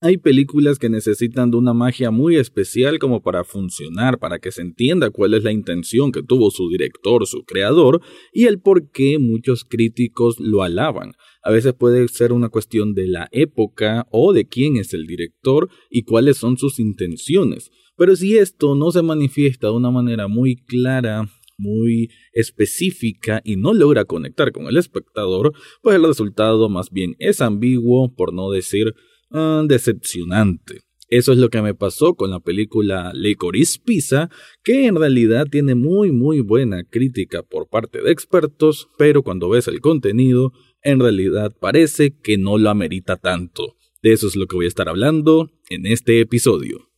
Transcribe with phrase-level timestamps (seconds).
[0.00, 4.62] Hay películas que necesitan de una magia muy especial como para funcionar, para que se
[4.62, 8.00] entienda cuál es la intención que tuvo su director, su creador,
[8.32, 11.14] y el por qué muchos críticos lo alaban.
[11.42, 15.68] A veces puede ser una cuestión de la época o de quién es el director
[15.90, 17.72] y cuáles son sus intenciones.
[17.96, 23.74] Pero si esto no se manifiesta de una manera muy clara, muy específica y no
[23.74, 28.94] logra conectar con el espectador, pues el resultado más bien es ambiguo, por no decir
[29.30, 30.80] Ah, decepcionante.
[31.08, 34.28] Eso es lo que me pasó con la película Licorice Pizza,
[34.62, 39.68] que en realidad tiene muy muy buena crítica por parte de expertos, pero cuando ves
[39.68, 43.76] el contenido, en realidad parece que no lo amerita tanto.
[44.02, 46.90] De eso es lo que voy a estar hablando en este episodio.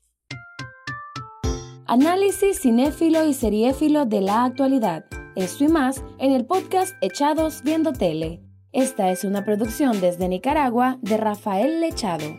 [1.87, 5.07] Análisis cinéfilo y seriéfilo de la actualidad.
[5.37, 8.50] Esto y más en el podcast Echados Viendo Tele.
[8.73, 12.39] Esta es una producción desde Nicaragua de Rafael Lechado.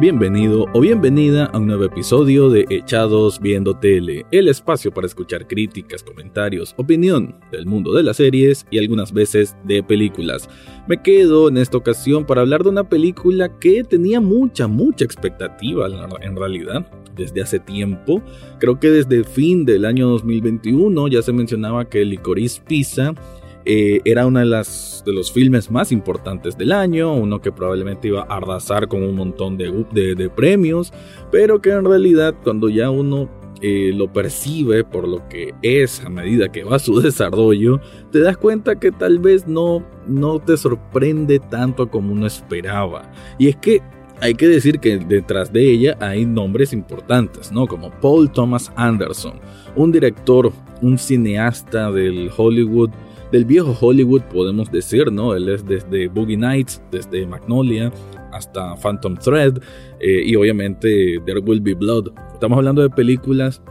[0.00, 5.48] Bienvenido o bienvenida a un nuevo episodio de Echados Viendo Tele, el espacio para escuchar
[5.48, 10.48] críticas, comentarios, opinión del mundo de las series y algunas veces de películas.
[10.86, 15.88] Me quedo en esta ocasión para hablar de una película que tenía mucha, mucha expectativa
[16.22, 18.22] en realidad desde hace tiempo.
[18.60, 23.14] Creo que desde el fin del año 2021 ya se mencionaba que Licorice Pizza
[23.70, 28.22] eh, era uno de, de los filmes más importantes del año, uno que probablemente iba
[28.22, 30.90] a arrasar con un montón de, de, premios,
[31.30, 33.28] pero que en realidad cuando ya uno
[33.60, 37.78] eh, lo percibe por lo que es a medida que va su desarrollo,
[38.10, 43.12] te das cuenta que tal vez no, no te sorprende tanto como uno esperaba.
[43.36, 43.82] Y es que
[44.22, 47.66] hay que decir que detrás de ella hay nombres importantes, ¿no?
[47.66, 49.34] Como Paul Thomas Anderson,
[49.76, 52.90] un director, un cineasta del Hollywood
[53.32, 55.34] del viejo Hollywood, podemos decir, ¿no?
[55.34, 57.92] Él es desde Boogie Nights, desde Magnolia
[58.32, 59.58] hasta Phantom Thread
[60.00, 62.12] eh, y obviamente There Will Be Blood.
[62.32, 63.62] Estamos hablando de películas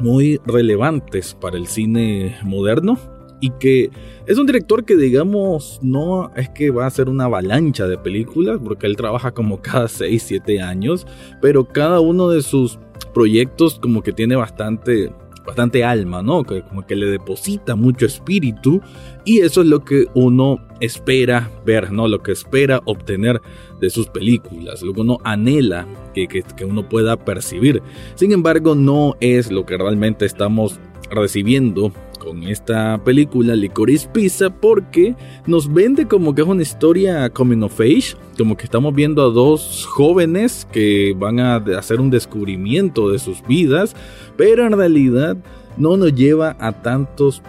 [0.00, 2.98] muy relevantes para el cine moderno
[3.40, 3.90] y que
[4.26, 8.58] es un director que digamos no es que va a ser una avalancha de películas
[8.62, 11.06] porque él trabaja como cada 6, 7 años,
[11.40, 12.78] pero cada uno de sus
[13.12, 15.12] proyectos como que tiene bastante
[15.46, 16.42] bastante alma, ¿no?
[16.42, 18.80] Que como que le deposita mucho espíritu
[19.24, 22.08] y eso es lo que uno espera ver, ¿no?
[22.08, 23.40] Lo que espera obtener
[23.80, 27.82] de sus películas, lo que uno anhela que, que, que uno pueda percibir.
[28.14, 30.80] Sin embargo, no es lo que realmente estamos
[31.10, 31.92] recibiendo
[32.26, 35.14] con esta película Licorice Pizza porque
[35.46, 39.30] nos vende como que es una historia coming of age, como que estamos viendo a
[39.30, 43.94] dos jóvenes que van a hacer un descubrimiento de sus vidas,
[44.36, 45.36] pero en realidad
[45.76, 47.42] no nos lleva a tantos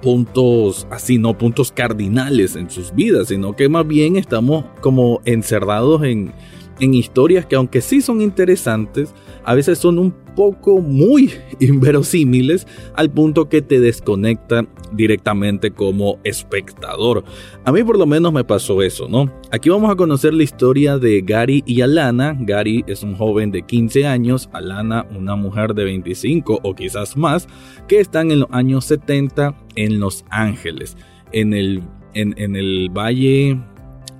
[0.00, 6.02] puntos así, no puntos cardinales en sus vidas, sino que más bien estamos como encerrados
[6.04, 6.32] en,
[6.80, 9.12] en historias que aunque sí son interesantes,
[9.44, 17.24] a veces son un poco muy inverosímiles al punto que te desconectan directamente como espectador.
[17.64, 19.32] A mí por lo menos me pasó eso, ¿no?
[19.50, 22.36] Aquí vamos a conocer la historia de Gary y Alana.
[22.38, 27.48] Gary es un joven de 15 años, Alana una mujer de 25 o quizás más,
[27.88, 30.96] que están en los años 70 en Los Ángeles,
[31.32, 31.82] en el,
[32.14, 33.58] en, en el valle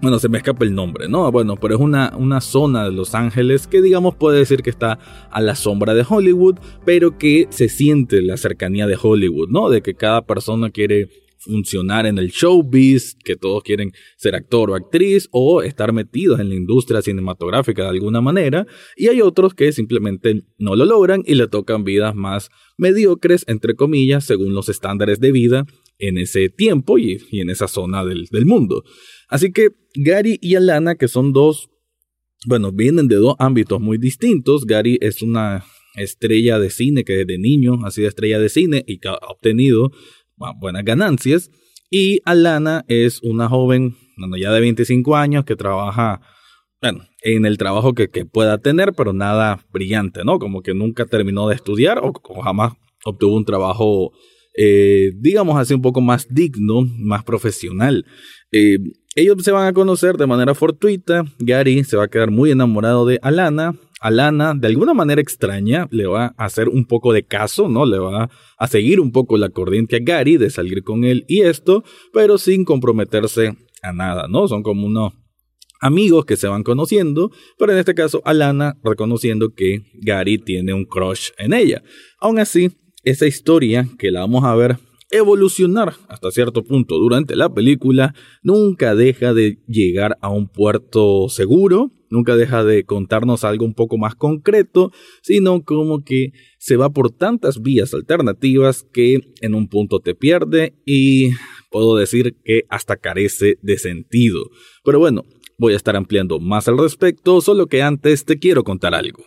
[0.01, 1.31] bueno, se me escapa el nombre, ¿no?
[1.33, 4.99] Bueno, pero es una, una zona de Los Ángeles que digamos puede decir que está
[5.31, 9.69] a la sombra de Hollywood, pero que se siente la cercanía de Hollywood, ¿no?
[9.71, 11.09] De que cada persona quiere
[11.39, 16.49] funcionar en el showbiz, que todos quieren ser actor o actriz o estar metidos en
[16.49, 18.67] la industria cinematográfica de alguna manera,
[18.97, 23.75] y hay otros que simplemente no lo logran y le tocan vidas más mediocres, entre
[23.75, 25.65] comillas, según los estándares de vida
[25.99, 28.85] en ese tiempo y, en esa zona del, del mundo.
[29.29, 31.71] Así que Gary y Alana, que son dos,
[32.47, 34.65] bueno, vienen de dos ámbitos muy distintos.
[34.65, 35.65] Gary es una
[35.97, 39.91] estrella de cine que desde niño ha sido estrella de cine y que ha obtenido
[40.61, 41.51] buenas ganancias.
[41.91, 46.21] Y Alana es una joven, bueno, ya de 25 años, que trabaja,
[46.83, 50.39] bueno, en el trabajo que, pueda tener, pero nada brillante, ¿no?
[50.39, 52.13] Como que nunca terminó de estudiar o,
[52.43, 52.75] jamás
[53.05, 54.13] obtuvo un trabajo,
[54.61, 58.05] eh, digamos así, un poco más digno, más profesional.
[58.51, 58.79] Eh,
[59.15, 61.25] ellos se van a conocer de manera fortuita.
[61.39, 63.77] Gary se va a quedar muy enamorado de Alana.
[64.01, 67.87] Alana, de alguna manera extraña, le va a hacer un poco de caso, ¿no?
[67.87, 71.43] Le va a seguir un poco la corriente a Gary de salir con él y
[71.43, 74.49] esto, pero sin comprometerse a nada, ¿no?
[74.49, 75.13] Son como unos
[75.81, 80.85] amigos que se van conociendo, pero en este caso Alana reconociendo que Gary tiene un
[80.85, 81.83] crush en ella.
[82.21, 82.73] Aún así,
[83.11, 84.77] esa historia que la vamos a ver
[85.11, 91.93] evolucionar hasta cierto punto durante la película, nunca deja de llegar a un puerto seguro,
[92.11, 97.11] nunca deja de contarnos algo un poco más concreto, sino como que se va por
[97.11, 101.31] tantas vías alternativas que en un punto te pierde y
[101.71, 104.51] puedo decir que hasta carece de sentido.
[104.85, 105.25] Pero bueno,
[105.59, 109.25] voy a estar ampliando más al respecto, solo que antes te quiero contar algo.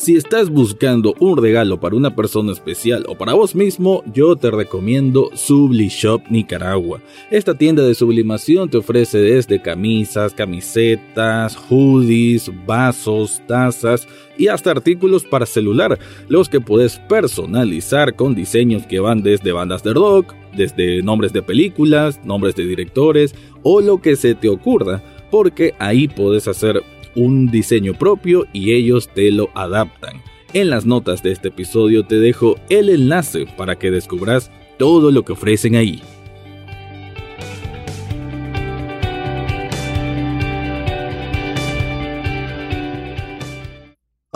[0.00, 4.50] Si estás buscando un regalo para una persona especial o para vos mismo, yo te
[4.50, 7.02] recomiendo Sublishop Nicaragua.
[7.30, 14.08] Esta tienda de sublimación te ofrece desde camisas, camisetas, hoodies, vasos, tazas
[14.38, 15.98] y hasta artículos para celular,
[16.28, 21.42] los que puedes personalizar con diseños que van desde bandas de rock, desde nombres de
[21.42, 26.82] películas, nombres de directores o lo que se te ocurra, porque ahí puedes hacer
[27.14, 30.22] un diseño propio y ellos te lo adaptan.
[30.52, 35.24] En las notas de este episodio te dejo el enlace para que descubras todo lo
[35.24, 36.02] que ofrecen ahí.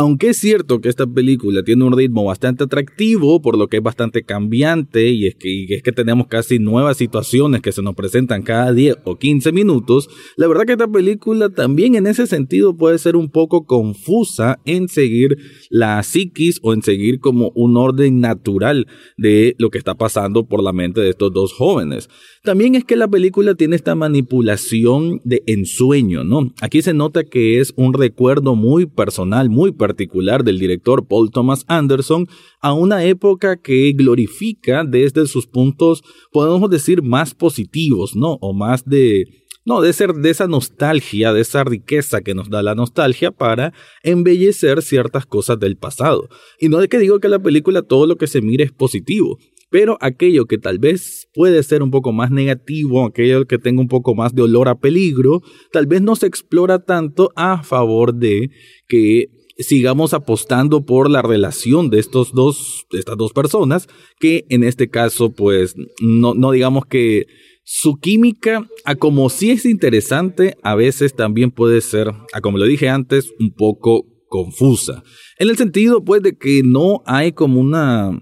[0.05, 3.83] Aunque es cierto que esta película tiene un ritmo bastante atractivo, por lo que es
[3.83, 8.43] bastante cambiante, y es que, es que tenemos casi nuevas situaciones que se nos presentan
[8.43, 12.99] cada 10 o 15 minutos, la verdad que esta película también en ese sentido puede
[12.99, 15.39] ser un poco confusa en seguir
[15.71, 18.87] la psiquis o en seguir como un orden natural
[19.17, 22.11] de lo que está pasando por la mente de estos dos jóvenes.
[22.43, 26.53] También es que la película tiene esta manipulación de ensueño, ¿no?
[26.61, 31.65] Aquí se nota que es un recuerdo muy personal, muy particular del director Paul Thomas
[31.69, 32.27] Anderson
[32.61, 36.03] a una época que glorifica desde sus puntos,
[36.33, 38.39] podemos decir, más positivos, ¿no?
[38.41, 39.25] O más de,
[39.65, 43.73] no, de ser de esa nostalgia, de esa riqueza que nos da la nostalgia para
[44.03, 46.29] embellecer ciertas cosas del pasado.
[46.61, 49.39] Y no es que digo que la película todo lo que se mire es positivo,
[49.71, 53.89] pero aquello que tal vez puede ser un poco más negativo, aquello que tenga un
[53.89, 55.43] poco más de olor a peligro,
[55.73, 58.51] tal vez no se explora tanto a favor de
[58.87, 64.65] que sigamos apostando por la relación de estos dos, de estas dos personas, que en
[64.65, 67.27] este caso, pues, no, no digamos que
[67.63, 72.67] su química, a como sí es interesante, a veces también puede ser, a como lo
[72.67, 75.03] dije antes, un poco confusa.
[75.39, 78.21] En el sentido, pues, de que no hay como una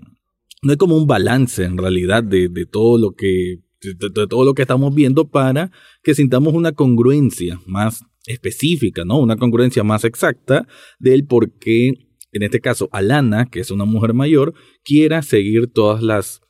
[0.63, 4.63] no hay como un balance en realidad de, todo lo que de, todo lo que
[4.63, 5.73] estamos viendo para
[6.05, 9.19] que sintamos una congruencia más específica, ¿no?
[9.19, 10.67] Una congruencia más exacta
[10.99, 11.89] del por qué,
[12.33, 14.55] en este caso, Alana, que es una mujer mayor,
[14.85, 16.41] quiera seguir todas las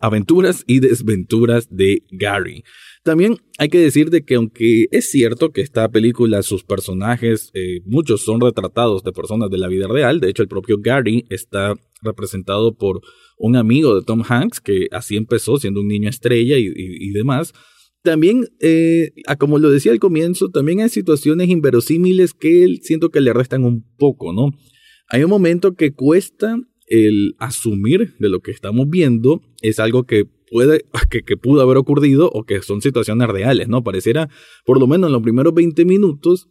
[0.00, 2.64] aventuras y desventuras de Gary.
[3.04, 7.80] También hay que decir de que aunque es cierto que esta película, sus personajes, eh,
[7.84, 11.74] muchos son retratados de personas de la vida real, de hecho el propio Gary está
[12.02, 13.00] representado por
[13.38, 17.52] un amigo de Tom Hanks, que así empezó siendo un niño estrella y, demás.
[18.04, 23.32] También, eh, como lo decía al comienzo, también hay situaciones inverosímiles que siento que le
[23.32, 24.50] restan un poco, ¿no?
[25.08, 30.26] Hay un momento que cuesta el asumir de lo que estamos viendo, es algo que
[30.50, 33.82] puede, que, que pudo haber ocurrido o que son situaciones reales, ¿no?
[33.82, 34.28] Pareciera,
[34.66, 36.50] por lo menos en los primeros 20 minutos,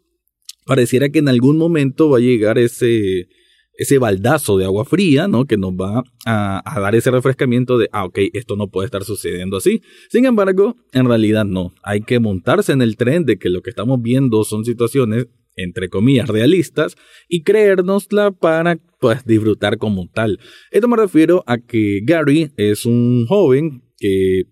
[0.65, 3.27] pareciera que en algún momento va a llegar ese,
[3.75, 5.45] ese baldazo de agua fría, ¿no?
[5.45, 9.57] Que nos va a, dar ese refrescamiento de, ah, ok, esto no puede estar sucediendo
[9.57, 9.81] así.
[10.09, 11.73] Sin embargo, en realidad no.
[11.83, 15.89] Hay que montarse en el tren de que lo que estamos viendo son situaciones, entre
[15.89, 16.95] comillas, realistas
[17.27, 20.39] y creérnosla para, pues, disfrutar como tal.
[20.71, 24.43] Esto me refiero a que Gary es un joven que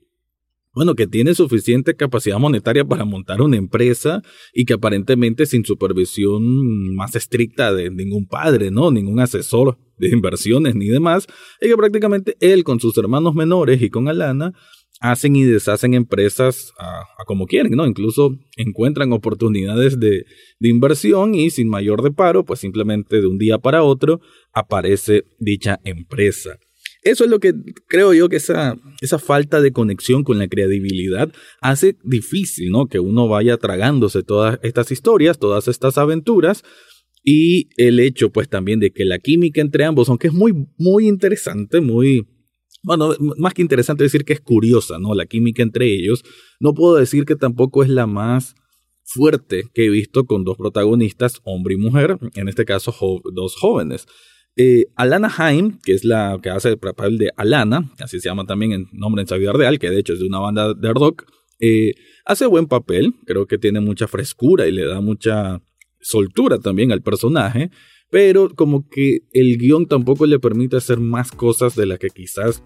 [0.73, 4.21] bueno, que tiene suficiente capacidad monetaria para montar una empresa
[4.53, 8.91] y que aparentemente sin supervisión más estricta de ningún padre, ¿no?
[8.91, 11.27] Ningún asesor de inversiones ni demás,
[11.61, 14.53] y que prácticamente él con sus hermanos menores y con Alana
[15.01, 17.85] hacen y deshacen empresas a, como quieren, ¿no?
[17.85, 20.25] Incluso encuentran oportunidades de,
[20.59, 24.21] de inversión y sin mayor reparo, pues simplemente de un día para otro
[24.53, 26.59] aparece dicha empresa.
[27.03, 27.53] Eso es lo que
[27.87, 32.87] creo yo que esa, esa falta de conexión con la credibilidad hace difícil, ¿no?
[32.87, 36.63] Que uno vaya tragándose todas estas historias, todas estas aventuras.
[37.23, 41.07] Y el hecho, pues, también de que la química entre ambos, aunque es muy, muy
[41.07, 42.27] interesante, muy,
[42.83, 45.15] bueno, más que interesante decir que es curiosa, ¿no?
[45.15, 46.23] La química entre ellos,
[46.59, 48.55] no puedo decir que tampoco es la más
[49.03, 52.93] fuerte que he visto con dos protagonistas, hombre y mujer, en este caso
[53.33, 54.05] dos jóvenes.
[54.57, 58.45] Eh, Alana Haim, que es la que hace el papel de Alana, así se llama
[58.45, 61.25] también en nombre en su real, que de hecho es de una banda de rock,
[61.59, 61.93] eh,
[62.25, 65.61] hace buen papel, creo que tiene mucha frescura y le da mucha
[66.01, 67.69] soltura también al personaje,
[68.09, 72.63] pero como que el guion tampoco le permite hacer más cosas de las que quizás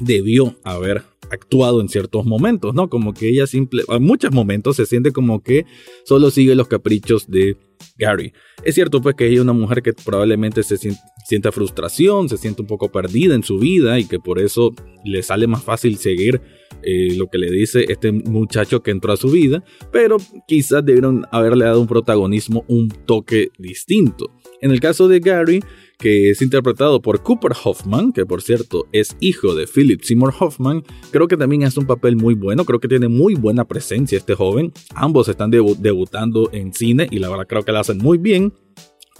[0.00, 2.88] debió haber actuado en ciertos momentos, ¿no?
[2.88, 5.64] Como que ella simple, en muchos momentos se siente como que
[6.04, 7.56] solo sigue los caprichos de
[7.96, 8.32] Gary.
[8.64, 10.76] Es cierto pues que ella es una mujer que probablemente se
[11.24, 14.74] sienta frustración, se siente un poco perdida en su vida y que por eso
[15.04, 16.40] le sale más fácil seguir
[16.82, 19.62] eh, lo que le dice este muchacho que entró a su vida,
[19.92, 20.16] pero
[20.48, 24.30] quizás debieron haberle dado un protagonismo un toque distinto.
[24.60, 25.60] En el caso de Gary,
[25.98, 30.82] que es interpretado por Cooper Hoffman, que por cierto es hijo de Philip Seymour Hoffman,
[31.12, 34.34] creo que también hace un papel muy bueno, creo que tiene muy buena presencia este
[34.34, 34.72] joven.
[34.94, 38.52] Ambos están debutando en cine y la verdad creo que lo hacen muy bien.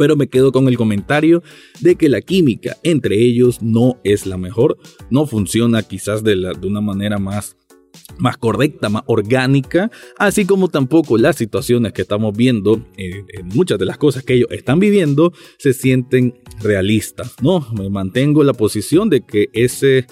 [0.02, 1.44] Pero me quedo con el comentario
[1.78, 4.76] de que la química entre ellos no es la mejor,
[5.11, 7.56] no funciona quizás de, una manera más
[8.18, 13.87] más correcta, más orgánica, así como tampoco las situaciones que estamos viendo, en muchas de
[13.87, 17.64] las cosas que ellos están viviendo, se sienten realistas, ¿no?
[17.73, 20.06] Me mantengo en la posición de que ese,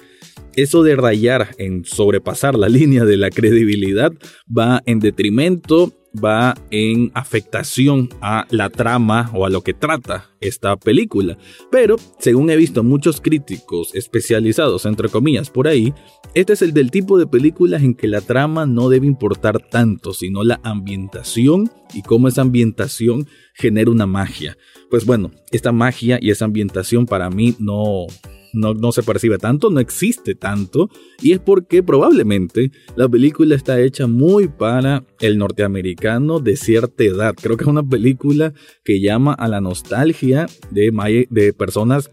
[0.55, 4.13] eso de rayar en sobrepasar la línea de la credibilidad
[4.47, 10.75] va en detrimento va en afectación a la trama o a lo que trata esta
[10.75, 11.37] película.
[11.71, 15.93] Pero, según he visto muchos críticos especializados, entre comillas, por ahí,
[16.33, 20.13] este es el del tipo de películas en que la trama no debe importar tanto,
[20.13, 24.57] sino la ambientación y cómo esa ambientación genera una magia.
[24.89, 28.07] Pues bueno, esta magia y esa ambientación para mí no,
[28.53, 30.89] no, se percibe tanto, no existe tanto,
[31.21, 37.35] y es porque probablemente la película está hecha muy para el norteamericano de cierta edad.
[37.41, 38.53] Creo que es una película
[38.83, 42.11] que llama a la nostalgia de, de personas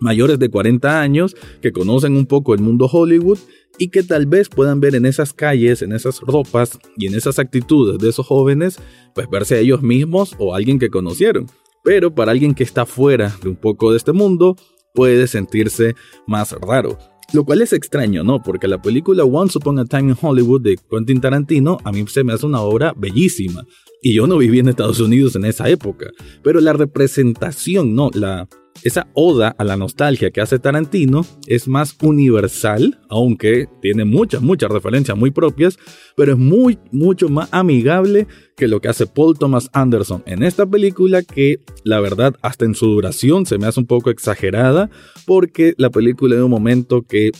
[0.00, 3.38] mayores de 40 años que conocen un poco el mundo Hollywood
[3.78, 7.38] y que tal vez puedan ver en esas calles, en esas ropas y en esas
[7.38, 8.78] actitudes de esos jóvenes,
[9.14, 11.46] pues verse a ellos mismos o a alguien que conocieron.
[11.84, 14.56] Pero para alguien que está fuera de un poco de este mundo,
[14.92, 15.94] puede sentirse
[16.26, 16.98] más raro.
[17.32, 18.42] Lo cual es extraño, ¿no?
[18.42, 22.24] Porque la película Once Upon a Time in Hollywood de Quentin Tarantino a mí se
[22.24, 23.64] me hace una obra bellísima.
[24.02, 26.10] Y yo no viví en Estados Unidos en esa época.
[26.42, 28.10] Pero la representación, ¿no?
[28.12, 28.48] La,
[28.84, 34.70] esa oda a la nostalgia que hace Tarantino es más universal, aunque tiene muchas, muchas
[34.70, 35.78] referencias muy propias,
[36.16, 40.66] pero es muy, mucho más amigable que lo que hace Paul Thomas Anderson en esta
[40.66, 44.90] película, que la verdad hasta en su duración se me hace un poco exagerada,
[45.26, 47.30] porque la película es un momento que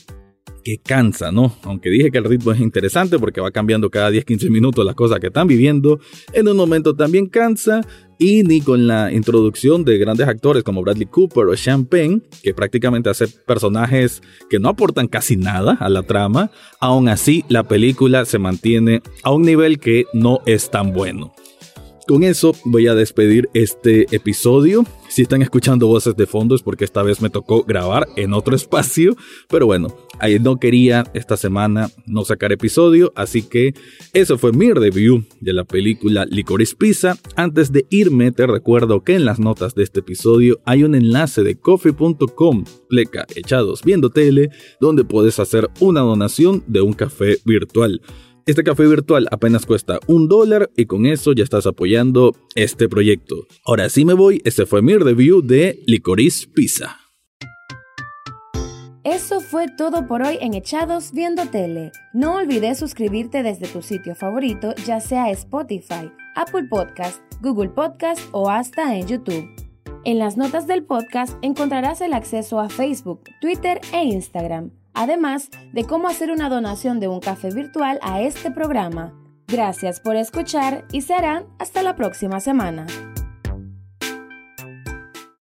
[0.62, 1.56] que cansa, ¿no?
[1.62, 5.20] Aunque dije que el ritmo es interesante porque va cambiando cada 10-15 minutos las cosas
[5.20, 6.00] que están viviendo,
[6.32, 7.82] en un momento también cansa
[8.18, 13.10] y ni con la introducción de grandes actores como Bradley Cooper o Champagne, que prácticamente
[13.10, 18.38] hace personajes que no aportan casi nada a la trama, aún así la película se
[18.38, 21.32] mantiene a un nivel que no es tan bueno.
[22.06, 24.84] Con eso voy a despedir este episodio.
[25.08, 28.56] Si están escuchando voces de fondo es porque esta vez me tocó grabar en otro
[28.56, 29.16] espacio,
[29.48, 29.94] pero bueno,
[30.40, 33.74] no quería esta semana no sacar episodio, así que
[34.14, 37.16] eso fue mi review de la película Licorice Pizza.
[37.36, 41.44] Antes de irme te recuerdo que en las notas de este episodio hay un enlace
[41.44, 48.00] de coffee.com, pleca echados viendo tele, donde puedes hacer una donación de un café virtual.
[48.44, 53.46] Este café virtual apenas cuesta un dólar y con eso ya estás apoyando este proyecto.
[53.64, 56.98] Ahora sí me voy, este fue mi review de Licorice Pizza.
[59.04, 61.92] Eso fue todo por hoy en Echados Viendo Tele.
[62.12, 68.50] No olvides suscribirte desde tu sitio favorito, ya sea Spotify, Apple Podcast, Google Podcast o
[68.50, 69.48] hasta en YouTube.
[70.04, 75.84] En las notas del podcast encontrarás el acceso a Facebook, Twitter e Instagram además de
[75.84, 79.12] cómo hacer una donación de un café virtual a este programa.
[79.46, 82.86] Gracias por escuchar y serán hasta la próxima semana.